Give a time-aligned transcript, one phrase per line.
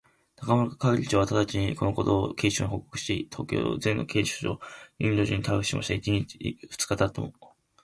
[0.35, 4.59] 中村係長はただちに、このことを警視庁に報告し、東京全都の警察署、
[4.97, 7.33] 派出所にインド人逮捕の手配をしましたが、一日たち二日たっても、